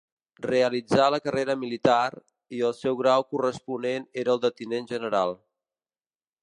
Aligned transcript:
Realitzà 0.45 1.09
la 1.15 1.19
carrera 1.25 1.55
militar, 1.63 2.07
i 2.59 2.63
el 2.69 2.73
seu 2.79 2.99
grau 3.03 3.27
corresponent 3.35 4.09
era 4.23 4.35
el 4.37 4.43
de 4.47 4.53
tinent 4.63 4.93
general. 4.95 5.41